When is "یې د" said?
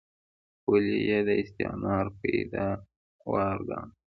1.09-1.29